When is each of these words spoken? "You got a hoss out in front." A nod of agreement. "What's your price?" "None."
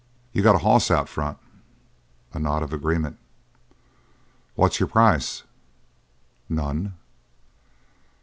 "You 0.33 0.41
got 0.41 0.55
a 0.55 0.65
hoss 0.65 0.89
out 0.89 1.01
in 1.01 1.05
front." 1.05 1.37
A 2.33 2.39
nod 2.39 2.63
of 2.63 2.73
agreement. 2.73 3.19
"What's 4.55 4.79
your 4.79 4.89
price?" 4.89 5.43
"None." 6.49 6.95